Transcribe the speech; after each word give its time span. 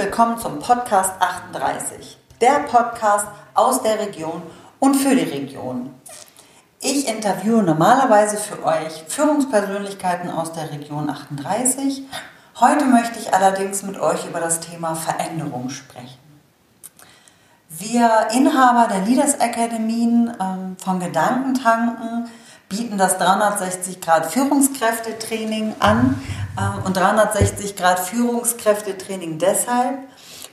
willkommen 0.00 0.38
zum 0.38 0.60
Podcast 0.60 1.12
38, 1.20 2.16
der 2.40 2.60
Podcast 2.60 3.26
aus 3.52 3.82
der 3.82 3.98
Region 3.98 4.40
und 4.78 4.94
für 4.94 5.14
die 5.14 5.30
Region. 5.30 5.90
Ich 6.80 7.06
interviewe 7.06 7.62
normalerweise 7.62 8.38
für 8.38 8.64
euch 8.64 9.04
Führungspersönlichkeiten 9.08 10.30
aus 10.30 10.52
der 10.52 10.70
Region 10.70 11.10
38. 11.10 12.04
Heute 12.60 12.86
möchte 12.86 13.18
ich 13.18 13.34
allerdings 13.34 13.82
mit 13.82 14.00
euch 14.00 14.26
über 14.26 14.40
das 14.40 14.60
Thema 14.60 14.94
Veränderung 14.94 15.68
sprechen. 15.68 16.18
Wir 17.68 18.28
Inhaber 18.32 18.88
der 18.88 19.02
Leaders 19.02 19.38
Akademien 19.38 20.34
ähm, 20.40 20.78
von 20.82 20.98
Gedankentanken 20.98 22.30
bieten 22.70 22.96
das 22.96 23.18
360 23.18 24.00
Grad 24.00 24.32
Führungskräftetraining 24.32 25.74
an 25.80 26.22
äh, 26.56 26.86
und 26.86 26.96
360 26.96 27.76
Grad 27.76 27.98
Führungskräftetraining 27.98 29.38
deshalb, 29.38 29.98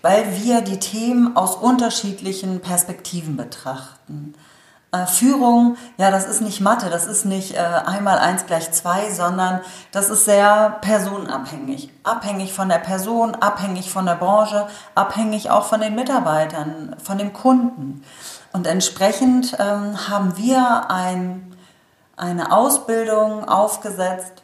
weil 0.02 0.26
wir 0.36 0.62
die 0.62 0.80
Themen 0.80 1.38
aus 1.38 1.56
unterschiedlichen 1.56 2.60
Perspektiven 2.60 3.38
betrachten. 3.38 4.34
Äh, 4.92 5.06
Führung, 5.06 5.78
ja, 5.98 6.10
das 6.10 6.26
ist 6.26 6.42
nicht 6.42 6.60
Mathe, 6.60 6.90
das 6.90 7.06
ist 7.06 7.26
nicht 7.26 7.54
äh, 7.54 7.60
einmal 7.60 8.18
eins 8.18 8.48
gleich 8.48 8.72
zwei, 8.72 9.12
sondern 9.12 9.62
das 9.92 10.10
ist 10.10 10.26
sehr 10.26 10.78
personenabhängig. 10.82 11.92
Abhängig 12.04 12.52
von 12.52 12.68
der 12.68 12.80
Person, 12.80 13.36
abhängig 13.36 13.92
von 13.92 14.08
der 14.08 14.16
Branche, 14.16 14.66
abhängig 14.96 15.52
auch 15.52 15.66
von 15.66 15.82
den 15.82 15.94
Mitarbeitern, 15.94 16.96
von 17.04 17.20
dem 17.20 17.34
Kunden. 17.34 18.04
Und 18.54 18.66
entsprechend 18.66 19.56
ähm, 19.60 20.10
haben 20.10 20.36
wir 20.38 20.90
ein 20.90 21.57
eine 22.18 22.52
Ausbildung 22.52 23.48
aufgesetzt, 23.48 24.44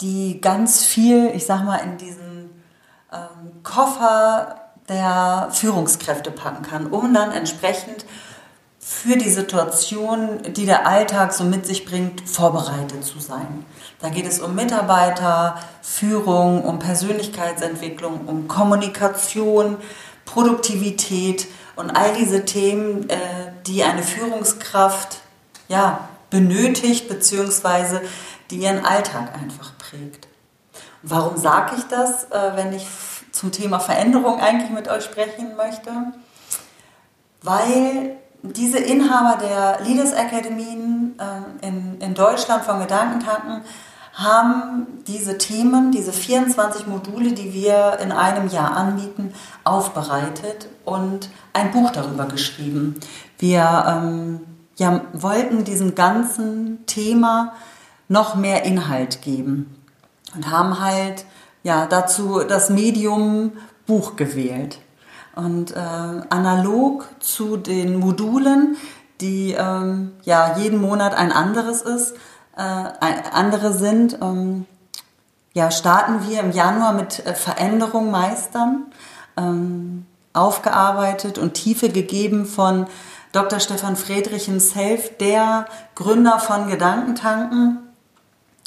die 0.00 0.40
ganz 0.40 0.84
viel, 0.84 1.30
ich 1.34 1.46
sag 1.46 1.64
mal, 1.64 1.78
in 1.78 1.98
diesen 1.98 2.62
ähm, 3.12 3.62
Koffer 3.62 4.56
der 4.88 5.48
Führungskräfte 5.50 6.30
packen 6.30 6.62
kann, 6.62 6.86
um 6.86 7.12
dann 7.12 7.32
entsprechend 7.32 8.04
für 8.78 9.16
die 9.16 9.28
Situation, 9.30 10.42
die 10.54 10.64
der 10.64 10.86
Alltag 10.86 11.32
so 11.32 11.44
mit 11.44 11.66
sich 11.66 11.84
bringt, 11.84 12.28
vorbereitet 12.28 13.04
zu 13.04 13.20
sein. 13.20 13.64
Da 14.00 14.08
geht 14.08 14.26
es 14.26 14.40
um 14.40 14.54
Mitarbeiter, 14.54 15.58
Führung, 15.82 16.64
um 16.64 16.78
Persönlichkeitsentwicklung, 16.78 18.26
um 18.26 18.48
Kommunikation, 18.48 19.76
Produktivität 20.24 21.46
und 21.76 21.90
all 21.90 22.14
diese 22.14 22.44
Themen, 22.44 23.08
äh, 23.10 23.16
die 23.66 23.84
eine 23.84 24.02
Führungskraft 24.02 25.20
ja, 25.68 26.08
benötigt, 26.30 27.08
beziehungsweise 27.08 28.02
die 28.50 28.58
ihren 28.58 28.84
Alltag 28.84 29.34
einfach 29.34 29.72
prägt. 29.78 30.28
warum 31.02 31.36
sage 31.36 31.76
ich 31.78 31.84
das, 31.84 32.24
äh, 32.24 32.56
wenn 32.56 32.72
ich 32.72 32.86
zum 33.32 33.52
Thema 33.52 33.80
Veränderung 33.80 34.40
eigentlich 34.40 34.70
mit 34.70 34.88
euch 34.88 35.04
sprechen 35.04 35.56
möchte? 35.56 35.90
Weil 37.42 38.16
diese 38.42 38.78
Inhaber 38.78 39.38
der 39.40 39.80
Leaders 39.86 40.12
Akademien 40.14 41.18
äh, 41.18 41.66
in, 41.66 42.00
in 42.00 42.14
Deutschland 42.14 42.64
von 42.64 42.80
Gedankentanken 42.80 43.62
haben 44.12 44.86
diese 45.06 45.38
Themen, 45.38 45.92
diese 45.92 46.12
24 46.12 46.86
Module, 46.86 47.32
die 47.32 47.54
wir 47.54 47.98
in 48.02 48.12
einem 48.12 48.48
Jahr 48.48 48.76
anbieten, 48.76 49.32
aufbereitet 49.64 50.68
und 50.84 51.30
ein 51.52 51.70
Buch 51.70 51.90
darüber 51.90 52.26
geschrieben. 52.26 52.98
Wir 53.38 53.84
ähm, 53.86 54.40
ja, 54.80 55.02
wollten 55.12 55.64
diesem 55.64 55.94
ganzen 55.94 56.86
Thema 56.86 57.52
noch 58.08 58.34
mehr 58.34 58.64
Inhalt 58.64 59.20
geben 59.20 59.76
und 60.34 60.50
haben 60.50 60.80
halt 60.80 61.26
ja, 61.62 61.84
dazu 61.84 62.40
das 62.48 62.70
Medium 62.70 63.52
Buch 63.86 64.16
gewählt. 64.16 64.78
Und 65.36 65.76
äh, 65.76 65.78
analog 66.30 67.06
zu 67.20 67.58
den 67.58 67.96
Modulen, 67.96 68.78
die 69.20 69.52
ähm, 69.52 70.12
ja 70.22 70.56
jeden 70.56 70.80
Monat 70.80 71.14
ein 71.14 71.30
anderes 71.30 71.82
ist, 71.82 72.14
äh, 72.56 72.62
andere 72.62 73.74
sind, 73.74 74.18
ähm, 74.22 74.64
ja, 75.52 75.70
starten 75.70 76.26
wir 76.26 76.40
im 76.40 76.52
Januar 76.52 76.94
mit 76.94 77.26
äh, 77.26 77.34
Veränderung 77.34 78.10
meistern, 78.10 78.86
ähm, 79.36 80.06
aufgearbeitet 80.32 81.36
und 81.36 81.52
Tiefe 81.52 81.90
gegeben 81.90 82.46
von 82.46 82.86
Dr. 83.32 83.60
Stefan 83.60 83.96
Friedrich 83.96 84.46
himself, 84.46 85.16
der 85.18 85.66
Gründer 85.94 86.38
von 86.40 86.68
Gedankentanken. 86.68 87.78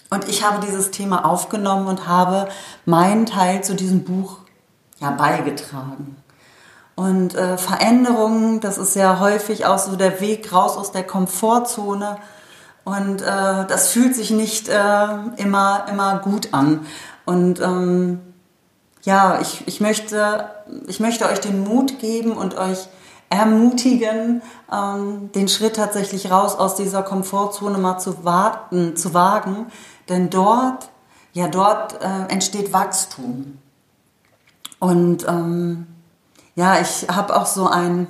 Und 0.09 0.29
ich 0.29 0.43
habe 0.43 0.65
dieses 0.65 0.91
Thema 0.91 1.25
aufgenommen 1.25 1.87
und 1.87 2.07
habe 2.07 2.47
meinen 2.85 3.25
Teil 3.25 3.63
zu 3.63 3.75
diesem 3.75 4.03
Buch 4.03 4.37
ja, 4.99 5.11
beigetragen. 5.11 6.17
Und 6.95 7.35
äh, 7.35 7.57
Veränderungen, 7.57 8.59
das 8.59 8.77
ist 8.77 8.95
ja 8.95 9.19
häufig 9.19 9.65
auch 9.65 9.79
so 9.79 9.95
der 9.95 10.21
Weg 10.21 10.53
raus 10.53 10.77
aus 10.77 10.91
der 10.91 11.03
Komfortzone. 11.03 12.17
Und 12.83 13.21
äh, 13.21 13.65
das 13.65 13.89
fühlt 13.89 14.15
sich 14.15 14.29
nicht 14.29 14.69
äh, 14.69 15.07
immer, 15.37 15.85
immer 15.89 16.19
gut 16.19 16.53
an. 16.53 16.85
Und 17.25 17.59
ähm, 17.59 18.21
ja, 19.01 19.39
ich, 19.41 19.67
ich, 19.67 19.81
möchte, 19.81 20.49
ich 20.87 20.99
möchte 20.99 21.25
euch 21.25 21.39
den 21.39 21.63
Mut 21.63 21.99
geben 21.99 22.33
und 22.33 22.55
euch 22.55 22.87
ermutigen, 23.33 24.43
ähm, 24.71 25.31
den 25.31 25.47
Schritt 25.47 25.75
tatsächlich 25.75 26.29
raus 26.29 26.55
aus 26.55 26.75
dieser 26.75 27.01
Komfortzone 27.01 27.79
mal 27.79 27.97
zu 27.97 28.23
warten, 28.23 28.95
zu 28.95 29.13
wagen, 29.13 29.67
denn 30.07 30.29
dort, 30.29 30.89
ja, 31.33 31.47
dort 31.47 32.01
äh, 32.01 32.31
entsteht 32.31 32.73
Wachstum. 32.73 33.57
Und 34.79 35.27
ähm, 35.27 35.87
ja, 36.55 36.79
ich 36.79 37.07
habe 37.09 37.35
auch 37.35 37.47
so 37.47 37.67
einen 37.67 38.07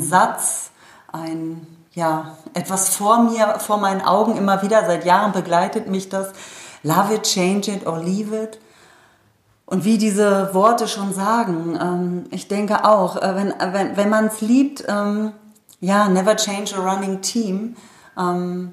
Satz, 0.00 0.70
ein, 1.12 1.66
ja, 1.92 2.36
etwas 2.54 2.96
vor 2.96 3.22
mir, 3.22 3.60
vor 3.60 3.78
meinen 3.78 4.00
Augen 4.02 4.36
immer 4.36 4.62
wieder, 4.62 4.84
seit 4.84 5.04
Jahren 5.04 5.30
begleitet 5.30 5.86
mich 5.86 6.08
das, 6.08 6.32
love 6.82 7.14
it, 7.14 7.22
change 7.22 7.70
it 7.70 7.86
or 7.86 7.98
leave 7.98 8.34
it. 8.34 8.58
Und 9.70 9.84
wie 9.84 9.98
diese 9.98 10.52
Worte 10.52 10.88
schon 10.88 11.14
sagen, 11.14 11.78
ähm, 11.80 12.24
ich 12.32 12.48
denke 12.48 12.84
auch, 12.84 13.16
äh, 13.16 13.36
wenn, 13.36 13.54
wenn, 13.72 13.96
wenn 13.96 14.08
man 14.08 14.26
es 14.26 14.40
liebt, 14.40 14.84
ähm, 14.88 15.30
ja, 15.78 16.08
never 16.08 16.34
change 16.34 16.74
a 16.76 16.80
running 16.80 17.20
team, 17.20 17.76
ähm, 18.18 18.72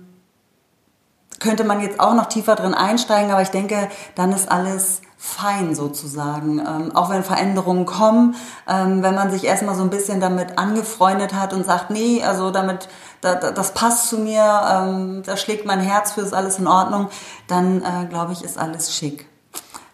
könnte 1.39 1.65
man 1.65 1.81
jetzt 1.81 1.99
auch 1.99 2.15
noch 2.15 2.25
tiefer 2.25 2.55
drin 2.55 2.73
einsteigen, 2.73 3.31
aber 3.31 3.43
ich 3.43 3.51
denke, 3.51 3.89
dann 4.15 4.31
ist 4.31 4.51
alles 4.51 5.01
fein 5.17 5.75
sozusagen. 5.75 6.57
Ähm, 6.57 6.95
auch 6.95 7.11
wenn 7.11 7.23
Veränderungen 7.23 7.85
kommen, 7.85 8.35
ähm, 8.67 9.03
wenn 9.03 9.13
man 9.13 9.29
sich 9.29 9.43
erstmal 9.43 9.75
so 9.75 9.83
ein 9.83 9.91
bisschen 9.91 10.19
damit 10.19 10.57
angefreundet 10.57 11.35
hat 11.35 11.53
und 11.53 11.63
sagt, 11.63 11.91
nee, 11.91 12.23
also 12.23 12.49
damit, 12.49 12.89
da, 13.21 13.35
das 13.35 13.75
passt 13.75 14.09
zu 14.09 14.17
mir, 14.17 14.61
ähm, 14.67 15.21
da 15.23 15.37
schlägt 15.37 15.67
mein 15.67 15.79
Herz 15.79 16.13
für, 16.13 16.21
ist 16.21 16.33
alles 16.33 16.57
in 16.57 16.65
Ordnung, 16.65 17.09
dann 17.47 17.83
äh, 17.83 18.07
glaube 18.09 18.33
ich, 18.33 18.43
ist 18.43 18.57
alles 18.57 18.95
schick. 18.95 19.27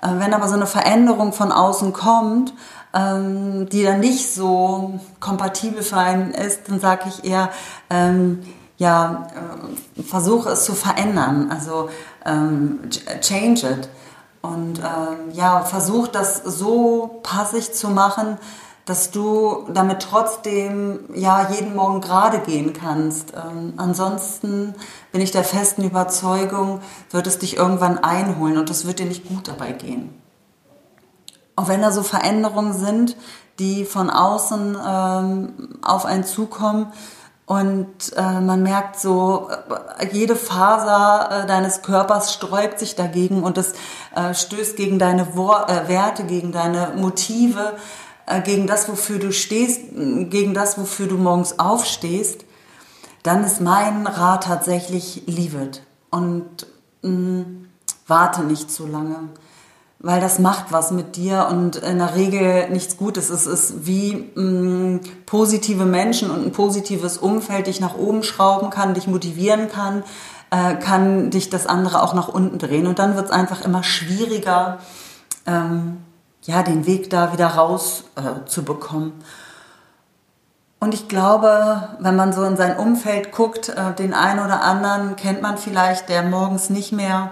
Äh, 0.03 0.19
wenn 0.19 0.34
aber 0.34 0.47
so 0.47 0.56
eine 0.56 0.68
Veränderung 0.68 1.34
von 1.34 1.52
außen 1.52 1.94
kommt, 1.94 2.53
ähm, 2.94 3.69
die 3.69 3.84
dann 3.84 4.00
nicht 4.00 4.34
so 4.34 5.00
kompatibel 5.19 5.81
für 5.81 5.97
einen 5.97 6.31
ist, 6.31 6.69
dann 6.69 6.80
sage 6.80 7.06
ich 7.08 7.24
eher, 7.24 7.50
ähm, 7.90 8.44
ja, 8.78 9.28
äh, 9.97 10.03
versuche 10.03 10.50
es 10.50 10.66
zu 10.66 10.74
verändern, 10.74 11.50
also 11.52 11.90
ähm, 12.25 12.80
change 13.22 13.68
it. 13.68 13.90
Und 14.42 14.80
ähm, 14.80 15.31
ja, 15.31 15.62
versuch 15.62 16.08
das 16.09 16.44
so 16.44 17.22
passig 17.24 17.74
zu 17.74 17.90
machen, 17.90 18.38
dass 18.86 19.12
du 19.12 19.66
damit 19.74 20.02
trotzdem 20.02 21.00
ja 21.16 21.50
jeden 21.52 21.76
Morgen 21.76 22.02
gerade 22.02 22.40
gehen 22.40 22.74
kannst. 22.74 23.34
Ähm, 23.34 23.74
ansonsten 23.78 24.76
bin 25.12 25.22
ich 25.22 25.31
der 25.31 25.44
festen 25.44 25.84
Überzeugung, 25.84 26.81
wird 27.12 27.28
es 27.28 27.40
dich 27.40 27.57
irgendwann 27.57 27.98
einholen 27.98 28.57
und 28.57 28.69
es 28.69 28.86
wird 28.86 29.00
dir 29.00 29.06
nicht 29.06 29.28
gut 29.28 29.48
dabei 29.48 29.72
gehen. 29.72 30.10
Auch 31.56 31.68
wenn 31.68 31.81
da 31.81 31.92
so 31.92 32.04
Veränderungen 32.04 32.74
sind, 32.74 33.16
die 33.60 33.86
von 33.86 34.10
außen 34.10 34.78
ähm, 34.86 35.54
auf 35.81 36.06
einen 36.06 36.24
zukommen 36.24 36.92
und 37.46 38.13
äh, 38.16 38.40
man 38.40 38.63
merkt 38.63 39.00
so, 39.00 39.50
äh, 40.00 40.07
jede 40.12 40.36
Faser 40.36 41.44
äh, 41.44 41.46
deines 41.46 41.81
Körpers 41.81 42.34
sträubt 42.34 42.80
sich 42.80 42.96
dagegen 42.96 43.44
und 43.44 43.57
es 43.57 43.74
äh, 44.16 44.34
stößt 44.34 44.78
gegen 44.78 44.98
deine 44.98 45.36
Wor 45.36 45.68
äh, 45.69 45.90
Werte, 45.90 46.24
gegen 46.24 46.54
deine 46.54 46.94
Motive, 46.96 47.74
gegen 48.44 48.68
das, 48.68 48.88
wofür 48.88 49.20
du 49.20 49.31
stehst, 49.31 49.81
gegen 49.92 50.54
das, 50.54 50.78
wofür 50.78 51.08
du 51.08 51.18
morgens 51.18 51.60
aufstehst, 51.60 52.46
dann 53.24 53.44
ist 53.44 53.62
mein 53.62 54.06
Rat 54.06 54.44
tatsächlich 54.44 55.24
leave 55.25 55.64
it 55.64 55.81
und 56.10 56.68
mh, 57.02 57.10
mm, 57.10 57.66
warte 58.06 58.44
nicht 58.44 58.70
zu 58.70 58.86
lange, 58.86 59.30
weil 60.00 60.20
das 60.20 60.40
macht 60.40 60.72
was 60.72 60.92
mit 60.92 61.16
dir 61.16 61.48
und 61.50 61.78
in 61.78 62.00
der 62.00 62.16
Regel 62.16 62.70
nichts 62.70 62.98
Gutes. 62.98 63.30
Es 63.30 63.48
ist 63.48 63.86
wie 63.86 64.30
mh, 64.36 64.42
mm, 64.42 65.00
positive 65.26 65.86
Menschen 65.86 66.30
und 66.30 66.46
ein 66.46 66.52
positives 66.52 67.18
Umfeld 67.18 67.68
dich 67.68 67.80
nach 67.80 67.98
oben 67.98 68.24
schrauben 68.24 68.69
kann, 68.69 68.94
dich 68.94 69.08
motivieren 69.08 69.69
kann, 69.69 70.04
äh, 70.52 70.76
kann 70.76 71.30
dich 71.30 71.50
das 71.50 71.66
andere 71.66 72.04
auch 72.04 72.14
nach 72.14 72.28
unten 72.28 72.60
drehen 72.60 72.88
und 72.88 73.00
dann 73.00 73.16
wird 73.16 73.26
es 73.26 73.31
einfach 73.31 73.64
immer 73.64 73.84
schwieriger. 73.84 74.80
Ähm, 75.46 75.98
ja, 76.44 76.63
den 76.63 76.86
Weg 76.86 77.10
da 77.10 77.34
wieder 77.34 77.48
raus 77.48 78.04
äh, 78.16 78.45
zu 78.48 78.63
bekommen. 78.63 79.13
Und 80.80 80.94
ich 80.94 81.07
glaube, 81.07 81.90
wenn 82.00 82.16
man 82.16 82.34
so 82.34 82.44
in 82.44 82.57
sein 82.57 82.78
Umfeld 82.78 83.31
guckt, 83.31 83.69
äh, 83.69 83.94
den 83.94 84.13
einen 84.13 84.44
oder 84.44 84.62
anderen 84.63 85.16
kennt 85.16 85.42
man 85.42 85.57
vielleicht, 85.57 86.10
der 86.10 86.24
morgens 86.24 86.69
nicht 86.69 86.92
mehr 86.92 87.31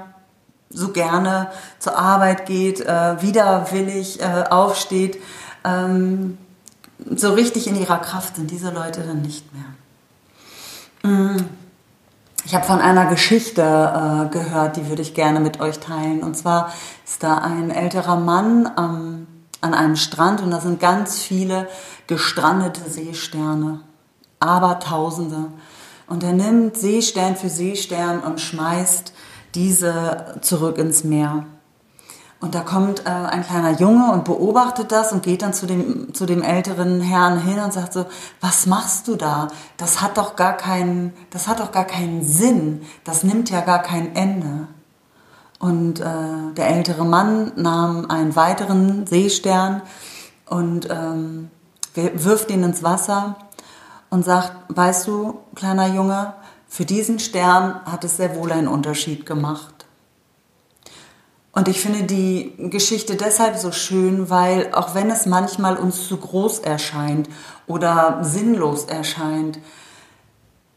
so 0.70 0.94
gerne 0.94 1.52
zur 1.78 1.98
Arbeit 1.98 2.46
geht, 2.46 2.80
äh, 2.80 3.22
widerwillig 3.22 4.22
äh, 4.22 4.46
aufsteht, 4.50 5.18
ähm, 5.66 6.38
so 7.14 7.34
richtig 7.34 7.68
in 7.68 7.76
ihrer 7.76 7.98
Kraft 7.98 8.38
sind 8.38 8.52
diese 8.52 8.72
Leute 8.72 9.02
dann 9.02 9.22
nicht 9.22 9.46
mehr. 9.54 11.12
Mm. 11.12 11.61
Ich 12.44 12.56
habe 12.56 12.66
von 12.66 12.80
einer 12.80 13.06
Geschichte 13.06 13.62
äh, 13.62 14.30
gehört, 14.34 14.76
die 14.76 14.90
würde 14.90 15.04
ich 15.04 15.14
gerne 15.14 15.40
mit 15.40 15.60
euch 15.60 15.80
teilen. 15.80 16.24
Und 16.24 16.36
zwar 16.36 16.74
ist 17.06 17.22
da 17.22 17.38
ein 17.38 17.70
älterer 17.70 18.16
Mann 18.16 18.70
ähm, 18.78 19.28
an 19.62 19.76
einem 19.76 19.96
Strand 19.96 20.42
und 20.42 20.50
da 20.50 20.60
sind 20.60 20.80
ganz 20.80 21.20
viele 21.20 21.68
gestrandete 22.08 22.90
Seesterne, 22.90 23.82
Abertausende. 24.40 25.52
Und 26.08 26.24
er 26.24 26.34
nimmt 26.34 26.78
Seestern 26.78 27.36
für 27.36 27.50
Seestern 27.50 28.22
und 28.22 28.42
schmeißt 28.42 29.14
diese 29.54 30.40
zurück 30.42 30.80
ins 30.80 31.04
Meer. 31.04 31.46
Und 32.42 32.56
da 32.56 32.62
kommt 32.62 33.06
äh, 33.06 33.10
ein 33.10 33.44
kleiner 33.44 33.74
Junge 33.80 34.12
und 34.12 34.26
beobachtet 34.26 34.92
das 34.92 35.14
und 35.14 35.22
geht 35.22 35.44
dann 35.44 35.54
zu 35.54 35.68
dem, 35.68 36.12
zu 36.16 36.26
dem 36.26 36.42
älteren 36.42 37.00
Herrn 37.00 37.40
hin 37.40 37.60
und 37.60 37.72
sagt 37.72 37.94
so, 37.94 38.08
was 38.42 38.66
machst 38.66 39.08
du 39.08 39.16
da? 39.16 39.48
Das 39.78 40.02
hat 40.02 40.18
doch 40.18 40.36
gar 40.36 40.58
keinen, 40.58 41.14
das 41.30 41.48
hat 41.48 41.60
doch 41.60 41.72
gar 41.72 41.86
keinen 41.86 42.26
Sinn. 42.26 42.82
Das 43.04 43.24
nimmt 43.24 43.52
ja 43.52 43.62
gar 43.62 43.84
kein 43.84 44.16
Ende. 44.16 44.68
Und 45.60 46.00
äh, 46.00 46.54
der 46.58 46.70
ältere 46.70 47.06
Mann 47.06 47.52
nahm 47.58 48.10
einen 48.10 48.36
weiteren 48.36 49.06
Seestern 49.06 49.84
und 50.48 50.90
ähm, 50.90 51.52
wirft 51.94 52.50
ihn 52.50 52.64
ins 52.64 52.82
Wasser 52.82 53.36
und 54.10 54.26
sagt, 54.26 54.52
weißt 54.70 55.08
du, 55.08 55.38
kleiner 55.54 55.94
Junge, 55.94 56.34
für 56.68 56.86
diesen 56.86 57.20
Stern 57.20 57.82
hat 57.86 58.04
es 58.04 58.18
sehr 58.18 58.36
wohl 58.36 58.52
einen 58.52 58.68
Unterschied 58.68 59.28
gemacht. 59.28 59.81
Und 61.54 61.68
ich 61.68 61.82
finde 61.82 62.04
die 62.04 62.54
Geschichte 62.58 63.16
deshalb 63.16 63.58
so 63.58 63.72
schön, 63.72 64.30
weil 64.30 64.74
auch 64.74 64.96
wenn 64.96 65.10
es 65.10 65.26
manchmal 65.26 65.76
uns 65.76 66.08
zu 66.08 66.16
groß 66.18 66.60
erscheint 66.60 67.30
oder 67.68 68.20
sinnlos 68.22 68.86
erscheint, 68.86 69.60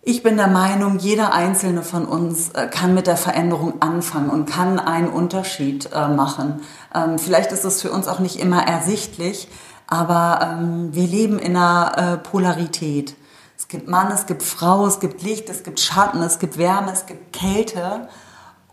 ich 0.06 0.22
bin 0.22 0.36
der 0.36 0.48
Meinung, 0.48 0.98
jeder 0.98 1.32
einzelne 1.32 1.82
von 1.82 2.04
uns 2.04 2.50
äh, 2.50 2.66
kann 2.66 2.92
mit 2.92 3.06
der 3.06 3.16
Veränderung 3.16 3.80
anfangen 3.80 4.28
und 4.28 4.44
kann 4.44 4.78
einen 4.78 5.08
Unterschied 5.08 5.88
äh, 5.94 6.08
machen. 6.08 6.60
Ähm, 6.94 7.18
vielleicht 7.18 7.52
ist 7.52 7.64
es 7.64 7.80
für 7.80 7.90
uns 7.90 8.06
auch 8.06 8.18
nicht 8.18 8.38
immer 8.38 8.66
ersichtlich, 8.66 9.48
aber 9.86 10.40
ähm, 10.42 10.90
wir 10.92 11.06
leben 11.06 11.38
in 11.38 11.56
einer 11.56 11.92
äh, 11.96 12.16
Polarität. 12.18 13.16
Es 13.56 13.68
gibt 13.68 13.88
Mann, 13.88 14.12
es 14.12 14.26
gibt 14.26 14.42
Frau, 14.42 14.86
es 14.86 15.00
gibt 15.00 15.22
Licht, 15.22 15.48
es 15.48 15.62
gibt 15.62 15.80
Schatten, 15.80 16.20
es 16.20 16.38
gibt 16.38 16.58
Wärme, 16.58 16.92
es 16.92 17.06
gibt 17.06 17.32
Kälte. 17.32 18.08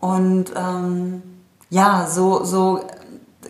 Und 0.00 0.52
ähm, 0.54 1.22
ja, 1.72 2.06
so, 2.06 2.44
so 2.44 2.84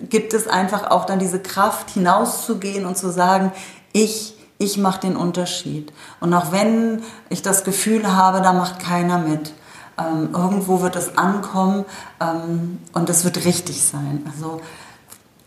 gibt 0.08 0.32
es 0.32 0.46
einfach 0.46 0.92
auch 0.92 1.06
dann 1.06 1.18
diese 1.18 1.40
Kraft, 1.40 1.90
hinauszugehen 1.90 2.86
und 2.86 2.96
zu 2.96 3.10
sagen, 3.10 3.50
ich, 3.92 4.36
ich 4.58 4.78
mache 4.78 5.00
den 5.00 5.16
Unterschied. 5.16 5.92
Und 6.20 6.32
auch 6.32 6.52
wenn 6.52 7.02
ich 7.30 7.42
das 7.42 7.64
Gefühl 7.64 8.14
habe, 8.16 8.40
da 8.40 8.52
macht 8.52 8.78
keiner 8.78 9.18
mit, 9.18 9.52
ähm, 9.98 10.28
irgendwo 10.32 10.82
wird 10.82 10.94
es 10.94 11.18
ankommen 11.18 11.84
ähm, 12.20 12.78
und 12.92 13.10
es 13.10 13.24
wird 13.24 13.44
richtig 13.44 13.82
sein. 13.82 14.24
Also 14.32 14.60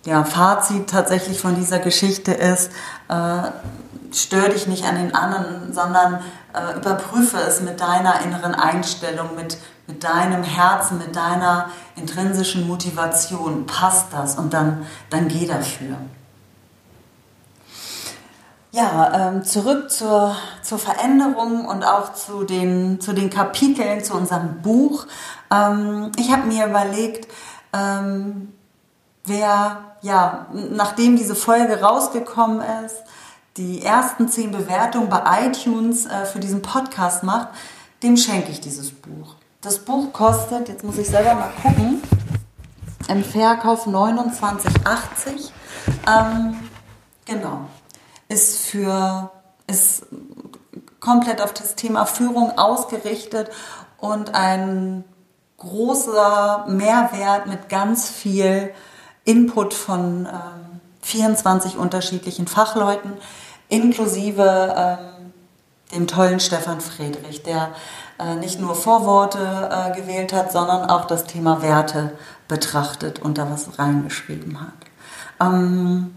ja, 0.06 0.26
Fazit 0.26 0.90
tatsächlich 0.90 1.40
von 1.40 1.56
dieser 1.56 1.80
Geschichte 1.80 2.34
ist, 2.34 2.72
äh, 3.08 3.52
stör 4.12 4.50
dich 4.50 4.68
nicht 4.68 4.84
an 4.84 4.98
den 4.98 5.16
anderen, 5.16 5.74
sondern 5.74 6.20
äh, 6.54 6.78
überprüfe 6.78 7.38
es 7.38 7.62
mit 7.62 7.80
deiner 7.80 8.20
inneren 8.20 8.54
Einstellung, 8.54 9.34
mit, 9.38 9.58
mit 9.88 10.04
deinem 10.04 10.44
Herzen, 10.44 10.98
mit 10.98 11.16
deiner 11.16 11.70
intrinsischen 11.96 12.68
Motivation. 12.68 13.66
Passt 13.66 14.08
das? 14.12 14.38
Und 14.38 14.54
dann, 14.54 14.86
dann 15.10 15.28
geh 15.28 15.46
dafür. 15.46 15.98
Ja, 18.72 19.30
ähm, 19.30 19.44
zurück 19.46 19.90
zur, 19.90 20.36
zur 20.62 20.80
Veränderung 20.80 21.66
und 21.66 21.86
auch 21.86 22.14
zu 22.14 22.44
den, 22.44 23.00
zu 23.00 23.14
den 23.14 23.30
Kapiteln, 23.30 24.04
zu 24.04 24.16
unserem 24.16 24.62
Buch. 24.62 25.06
Ähm, 25.50 26.12
ich 26.18 26.30
habe 26.30 26.48
mir 26.48 26.66
überlegt, 26.68 27.32
ähm, 27.72 28.54
wer, 29.24 29.96
ja, 30.02 30.48
nachdem 30.52 31.16
diese 31.16 31.36
Folge 31.36 31.80
rausgekommen 31.80 32.62
ist, 32.86 32.98
die 33.56 33.82
ersten 33.82 34.28
zehn 34.28 34.52
Bewertungen 34.52 35.08
bei 35.08 35.48
iTunes 35.48 36.06
äh, 36.06 36.26
für 36.26 36.40
diesen 36.40 36.62
Podcast 36.62 37.24
macht, 37.24 37.48
dem 38.04 38.18
schenke 38.18 38.52
ich 38.52 38.60
dieses 38.60 38.92
Buch. 38.92 39.36
Das 39.66 39.80
Buch 39.80 40.14
kostet, 40.14 40.70
jetzt 40.70 40.84
muss 40.84 41.00
ich 41.00 41.08
selber 41.08 41.34
mal 41.34 41.52
gucken, 41.64 42.00
im 43.08 43.24
Verkauf 43.24 43.88
29,80. 43.88 45.50
Ähm, 46.08 46.60
genau. 47.26 47.62
Ist 48.28 48.60
für, 48.60 49.32
ist 49.66 50.06
komplett 51.00 51.42
auf 51.42 51.52
das 51.52 51.74
Thema 51.74 52.06
Führung 52.06 52.56
ausgerichtet 52.60 53.50
und 53.98 54.36
ein 54.36 55.04
großer 55.58 56.66
Mehrwert 56.68 57.48
mit 57.48 57.68
ganz 57.68 58.08
viel 58.08 58.72
Input 59.24 59.74
von 59.74 60.28
ähm, 60.28 60.80
24 61.02 61.78
unterschiedlichen 61.78 62.46
Fachleuten, 62.46 63.14
inklusive 63.70 64.76
ähm, 64.78 65.34
dem 65.92 66.06
tollen 66.06 66.40
Stefan 66.40 66.82
Friedrich, 66.82 67.42
der 67.42 67.74
nicht 68.40 68.60
nur 68.60 68.76
Vorworte 68.76 69.40
äh, 69.40 69.96
gewählt 70.00 70.32
hat, 70.32 70.52
sondern 70.52 70.90
auch 70.90 71.06
das 71.06 71.26
Thema 71.26 71.62
Werte 71.62 72.14
betrachtet 72.48 73.20
und 73.22 73.38
da 73.38 73.50
was 73.52 73.78
reingeschrieben 73.78 74.62
hat. 74.62 74.74
Ähm, 75.42 76.14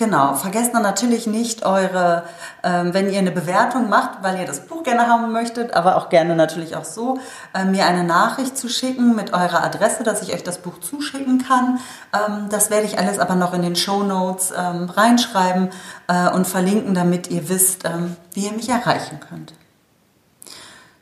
Genau, 0.00 0.32
vergesst 0.32 0.72
dann 0.72 0.82
natürlich 0.82 1.26
nicht 1.26 1.66
eure, 1.66 2.22
ähm, 2.62 2.94
wenn 2.94 3.10
ihr 3.10 3.18
eine 3.18 3.32
Bewertung 3.32 3.90
macht, 3.90 4.22
weil 4.22 4.40
ihr 4.40 4.46
das 4.46 4.60
Buch 4.60 4.82
gerne 4.82 5.06
haben 5.06 5.30
möchtet, 5.30 5.74
aber 5.74 5.98
auch 5.98 6.08
gerne 6.08 6.34
natürlich 6.34 6.74
auch 6.74 6.86
so, 6.86 7.18
äh, 7.52 7.66
mir 7.66 7.84
eine 7.84 8.02
Nachricht 8.02 8.56
zu 8.56 8.70
schicken 8.70 9.14
mit 9.14 9.34
eurer 9.34 9.62
Adresse, 9.62 10.02
dass 10.02 10.22
ich 10.22 10.32
euch 10.32 10.42
das 10.42 10.56
Buch 10.56 10.80
zuschicken 10.80 11.44
kann. 11.46 11.80
Ähm, 12.14 12.46
das 12.48 12.70
werde 12.70 12.86
ich 12.86 12.98
alles 12.98 13.18
aber 13.18 13.34
noch 13.34 13.52
in 13.52 13.60
den 13.60 13.76
Show 13.76 14.02
Notes 14.02 14.54
ähm, 14.56 14.88
reinschreiben 14.88 15.68
äh, 16.08 16.30
und 16.30 16.46
verlinken, 16.46 16.94
damit 16.94 17.28
ihr 17.28 17.50
wisst, 17.50 17.84
ähm, 17.84 18.16
wie 18.32 18.46
ihr 18.46 18.52
mich 18.52 18.70
erreichen 18.70 19.20
könnt. 19.20 19.52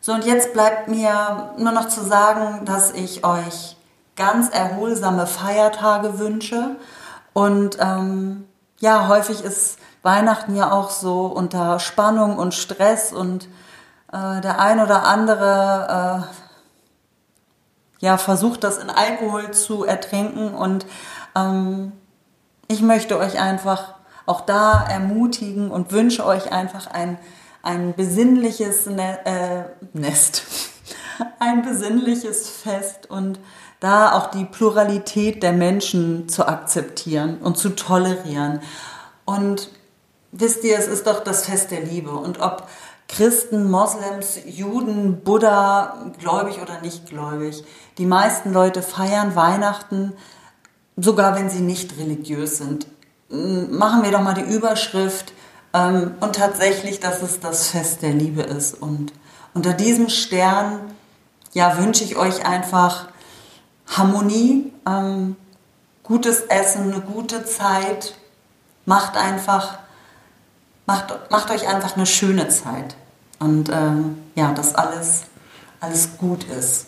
So, 0.01 0.13
und 0.13 0.25
jetzt 0.25 0.53
bleibt 0.53 0.89
mir 0.89 1.55
nur 1.59 1.73
noch 1.73 1.89
zu 1.89 2.03
sagen, 2.03 2.65
dass 2.65 2.93
ich 2.93 3.25
euch 3.25 3.77
ganz 4.17 4.49
erholsame 4.49 5.27
Feiertage 5.27 6.19
wünsche. 6.19 6.77
Und 7.33 7.79
ähm, 7.81 8.45
ja, 8.79 9.09
häufig 9.09 9.43
ist 9.43 9.79
Weihnachten 10.03 10.55
ja 10.57 10.71
auch 10.73 10.91
so 10.91 11.27
unter 11.27 11.79
Spannung 11.81 12.39
und 12.39 12.55
Stress 12.55 13.13
und 13.13 13.49
äh, 14.13 14.41
der 14.41 14.61
ein 14.61 14.81
oder 14.81 15.05
andere 15.05 16.25
äh, 16.25 18.05
ja, 18.05 18.17
versucht 18.17 18.65
das 18.65 18.79
in 18.79 18.91
Alkohol 18.91 19.51
zu 19.51 19.85
ertrinken. 19.85 20.55
Und 20.55 20.87
ähm, 21.35 21.93
ich 22.69 22.83
möchte 22.83 23.19
euch 23.19 23.41
einfach 23.41 23.95
auch 24.27 24.43
da 24.43 24.85
ermutigen 24.89 25.71
und 25.71 25.91
wünsche 25.91 26.25
euch 26.25 26.53
einfach 26.53 26.87
ein, 26.89 27.19
ein 27.69 27.95
besinnliches 27.95 28.87
ne 28.87 29.19
äh, 29.27 29.65
Nest, 29.93 30.43
ein 31.39 31.63
besinnliches 31.63 32.49
Fest 32.49 33.11
und 33.11 33.39
da 33.79 34.13
auch 34.13 34.31
die 34.31 34.47
Pluralität 34.47 35.43
der 35.43 35.53
Menschen 35.53 36.31
zu 36.31 36.49
akzeptieren 36.49 37.39
und 37.39 37.59
zu 37.59 37.71
tolerieren. 37.77 38.61
Und 39.27 39.71
wisst 40.33 40.65
ihr, 40.65 40.79
es 40.79 40.89
ist 40.89 41.07
doch 41.07 41.23
das 41.23 41.45
Fest 41.45 41.71
der 41.71 41.83
Liebe. 41.83 42.11
Und 42.11 42.41
ob 42.41 42.67
Christen, 43.07 43.71
Moslems, 43.71 44.39
Juden, 44.47 45.21
Buddha, 45.23 46.11
gläubig 46.19 46.61
oder 46.63 46.81
nicht 46.81 47.07
gläubig, 47.07 47.65
die 47.99 48.07
meisten 48.07 48.53
Leute 48.53 48.81
feiern 48.83 49.37
Weihnachten, 49.37 50.15
sogar 50.97 51.37
wenn 51.37 51.51
sie 51.51 51.61
nicht 51.61 51.99
religiös 51.99 52.57
sind. 52.57 52.87
Machen 53.29 54.03
wir 54.03 54.11
doch 54.11 54.23
mal 54.23 54.35
die 54.35 54.55
Überschrift 54.55 55.35
ähm, 55.75 56.15
und 56.21 56.37
tatsächlich, 56.37 57.01
dass 57.01 57.23
es 57.23 57.41
das 57.41 57.69
Fest 57.69 58.03
der 58.03 58.13
Liebe 58.13 58.43
ist. 58.43 58.75
Und 58.75 59.13
unter 59.55 59.73
diesem 59.73 60.09
Stern, 60.09 60.81
ja, 61.53 61.79
wünsche 61.79 62.05
ich 62.05 62.17
euch 62.17 62.47
einfach 62.47 63.09
Harmonie, 63.87 64.73
ähm, 64.87 65.37
gutes 66.03 66.41
Essen, 66.43 66.93
eine 66.93 67.01
gute 67.03 67.45
Zeit. 67.45 68.15
Macht 68.87 69.17
einfach, 69.17 69.79
macht, 70.87 71.31
macht 71.31 71.51
euch 71.51 71.69
einfach 71.69 71.97
eine 71.97 72.07
schöne 72.07 72.49
Zeit. 72.49 72.97
Und 73.39 73.69
ähm, 73.69 74.23
ja, 74.35 74.53
dass 74.53 74.75
alles, 74.75 75.23
alles 75.81 76.17
gut 76.19 76.45
ist. 76.45 76.87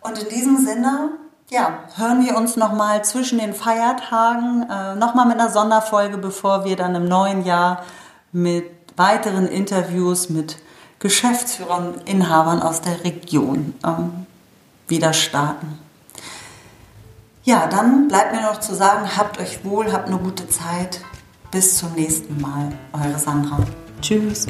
Und 0.00 0.18
in 0.18 0.28
diesem 0.28 0.64
Sinne 0.64 1.10
ja, 1.50 1.78
hören 1.96 2.24
wir 2.24 2.36
uns 2.36 2.56
nochmal 2.56 3.04
zwischen 3.04 3.38
den 3.38 3.54
Feiertagen, 3.54 4.68
äh, 4.68 4.94
nochmal 4.96 5.26
mit 5.26 5.38
einer 5.38 5.50
Sonderfolge, 5.50 6.18
bevor 6.18 6.64
wir 6.64 6.76
dann 6.76 6.94
im 6.94 7.06
neuen 7.06 7.44
Jahr 7.44 7.84
mit 8.32 8.64
weiteren 8.96 9.46
Interviews 9.46 10.28
mit 10.28 10.56
Geschäftsführern, 10.98 12.00
Inhabern 12.06 12.62
aus 12.62 12.80
der 12.80 13.04
Region 13.04 13.74
ähm, 13.84 14.26
wieder 14.88 15.12
starten. 15.12 15.78
Ja, 17.44 17.66
dann 17.68 18.08
bleibt 18.08 18.34
mir 18.34 18.42
noch 18.42 18.58
zu 18.58 18.74
sagen, 18.74 19.16
habt 19.16 19.38
euch 19.38 19.64
wohl, 19.64 19.92
habt 19.92 20.08
eine 20.08 20.18
gute 20.18 20.48
Zeit. 20.48 21.00
Bis 21.52 21.78
zum 21.78 21.92
nächsten 21.92 22.40
Mal. 22.40 22.72
Eure 22.92 23.18
Sandra. 23.18 23.58
Tschüss. 24.00 24.46